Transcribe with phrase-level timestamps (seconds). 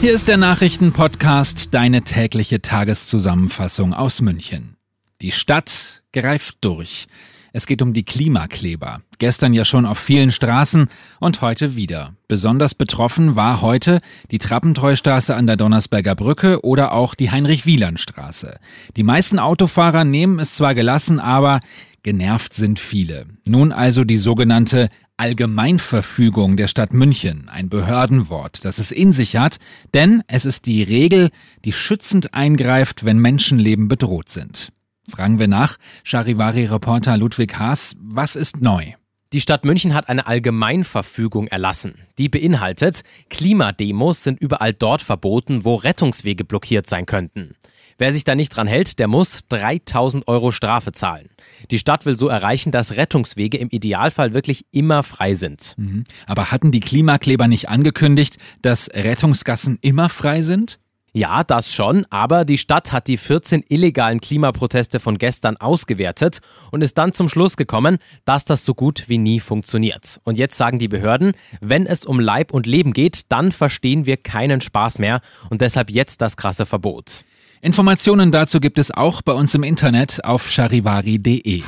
[0.00, 4.76] Hier ist der Nachrichtenpodcast, deine tägliche Tageszusammenfassung aus München.
[5.20, 7.08] Die Stadt greift durch.
[7.52, 9.00] Es geht um die Klimakleber.
[9.18, 10.86] Gestern ja schon auf vielen Straßen
[11.18, 12.14] und heute wieder.
[12.28, 13.98] Besonders betroffen war heute
[14.30, 18.60] die Trappentreustraße an der Donnersberger Brücke oder auch die Heinrich-Wieland-Straße.
[18.96, 21.58] Die meisten Autofahrer nehmen es zwar gelassen, aber
[22.04, 23.26] genervt sind viele.
[23.44, 29.58] Nun also die sogenannte Allgemeinverfügung der Stadt München, ein Behördenwort, das es in sich hat,
[29.92, 31.30] denn es ist die Regel,
[31.64, 34.72] die schützend eingreift, wenn Menschenleben bedroht sind.
[35.08, 35.76] Fragen wir nach.
[36.04, 38.92] Charivari-Reporter Ludwig Haas, was ist neu?
[39.32, 41.96] Die Stadt München hat eine Allgemeinverfügung erlassen.
[42.16, 47.54] Die beinhaltet, Klimademos sind überall dort verboten, wo Rettungswege blockiert sein könnten.
[47.98, 51.28] Wer sich da nicht dran hält, der muss 3000 Euro Strafe zahlen.
[51.70, 55.74] Die Stadt will so erreichen, dass Rettungswege im Idealfall wirklich immer frei sind.
[55.76, 56.04] Mhm.
[56.26, 60.78] Aber hatten die Klimakleber nicht angekündigt, dass Rettungsgassen immer frei sind?
[61.14, 66.82] Ja, das schon, aber die Stadt hat die 14 illegalen Klimaproteste von gestern ausgewertet und
[66.82, 70.20] ist dann zum Schluss gekommen, dass das so gut wie nie funktioniert.
[70.24, 74.18] Und jetzt sagen die Behörden, wenn es um Leib und Leben geht, dann verstehen wir
[74.18, 77.24] keinen Spaß mehr und deshalb jetzt das krasse Verbot.
[77.60, 81.62] Informationen dazu gibt es auch bei uns im Internet auf charivari.de.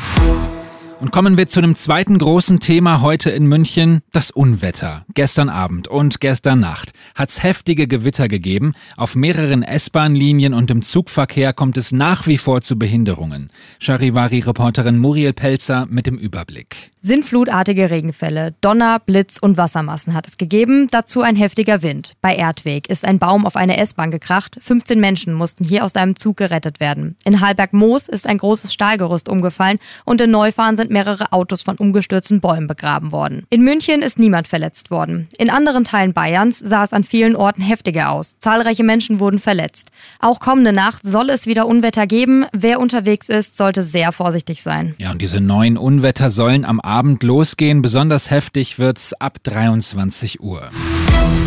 [1.00, 5.06] Und kommen wir zu einem zweiten großen Thema heute in München, das Unwetter.
[5.14, 8.74] Gestern Abend und gestern Nacht hat es heftige Gewitter gegeben.
[8.98, 13.50] Auf mehreren S-Bahn-Linien und im Zugverkehr kommt es nach wie vor zu Behinderungen.
[13.78, 16.90] Charivari-Reporterin Muriel Pelzer mit dem Überblick.
[17.00, 22.12] Sintflutartige Regenfälle, Donner, Blitz und Wassermassen hat es gegeben, dazu ein heftiger Wind.
[22.20, 26.16] Bei Erdweg ist ein Baum auf eine S-Bahn gekracht, 15 Menschen mussten hier aus einem
[26.16, 27.16] Zug gerettet werden.
[27.24, 32.40] In Halberg-Moos ist ein großes Stahlgerüst umgefallen und in Neufahren sind mehrere Autos von umgestürzten
[32.40, 33.44] Bäumen begraben worden.
[33.48, 35.28] In München ist niemand verletzt worden.
[35.38, 38.36] In anderen Teilen Bayerns sah es an vielen Orten heftiger aus.
[38.38, 39.90] Zahlreiche Menschen wurden verletzt.
[40.18, 42.44] Auch kommende Nacht soll es wieder Unwetter geben.
[42.52, 44.94] Wer unterwegs ist, sollte sehr vorsichtig sein.
[44.98, 47.82] Ja, und diese neuen Unwetter sollen am Abend losgehen.
[47.82, 50.70] Besonders heftig wird's ab 23 Uhr.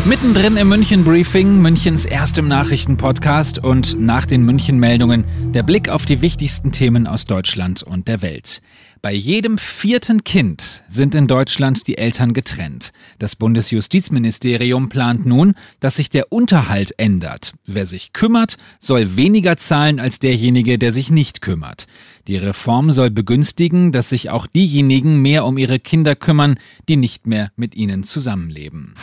[0.06, 6.06] Mittendrin im München Briefing, Münchens erstem Nachrichtenpodcast und nach den München Meldungen der Blick auf
[6.06, 8.62] die wichtigsten Themen aus Deutschland und der Welt.
[9.04, 12.94] Bei jedem vierten Kind sind in Deutschland die Eltern getrennt.
[13.20, 17.52] Das Bundesjustizministerium plant nun, dass sich der Unterhalt ändert.
[17.66, 21.86] Wer sich kümmert, soll weniger zahlen als derjenige, der sich nicht kümmert.
[22.28, 27.28] Die Reform soll begünstigen, dass sich auch diejenigen mehr um ihre Kinder kümmern, die nicht
[27.28, 28.96] mehr mit ihnen zusammenleben.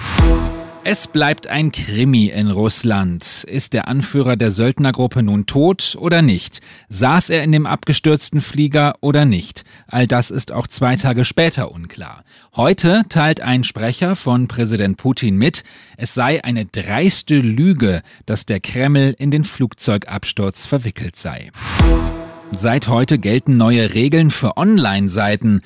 [0.83, 3.45] Es bleibt ein Krimi in Russland.
[3.45, 6.61] Ist der Anführer der Söldnergruppe nun tot oder nicht?
[6.89, 9.65] Saß er in dem abgestürzten Flieger oder nicht?
[9.89, 12.25] All das ist auch zwei Tage später unklar.
[12.57, 15.65] Heute teilt ein Sprecher von Präsident Putin mit,
[15.99, 21.51] es sei eine dreiste Lüge, dass der Kreml in den Flugzeugabsturz verwickelt sei.
[22.57, 25.61] Seit heute gelten neue Regeln für Online-Seiten.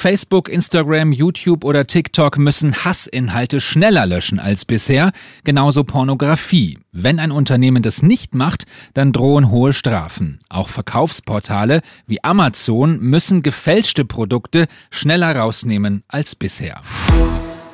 [0.00, 5.12] Facebook, Instagram, YouTube oder TikTok müssen Hassinhalte schneller löschen als bisher,
[5.44, 6.78] genauso Pornografie.
[6.90, 10.40] Wenn ein Unternehmen das nicht macht, dann drohen hohe Strafen.
[10.48, 16.80] Auch Verkaufsportale wie Amazon müssen gefälschte Produkte schneller rausnehmen als bisher.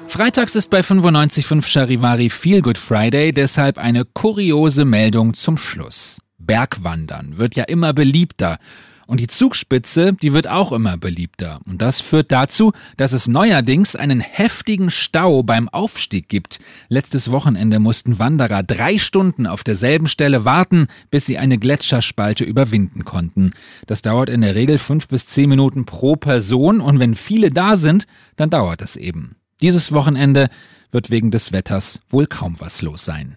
[0.08, 6.20] Freitags ist bei 95.5 Charivari Feel Good Friday, deshalb eine kuriose Meldung zum Schluss.
[6.38, 8.58] Bergwandern wird ja immer beliebter.
[9.06, 11.60] Und die Zugspitze, die wird auch immer beliebter.
[11.66, 16.58] Und das führt dazu, dass es neuerdings einen heftigen Stau beim Aufstieg gibt.
[16.88, 23.04] Letztes Wochenende mussten Wanderer drei Stunden auf derselben Stelle warten, bis sie eine Gletscherspalte überwinden
[23.04, 23.52] konnten.
[23.86, 27.76] Das dauert in der Regel fünf bis zehn Minuten pro Person und wenn viele da
[27.76, 29.36] sind, dann dauert es eben.
[29.62, 30.50] Dieses Wochenende
[30.90, 33.36] wird wegen des Wetters wohl kaum was los sein.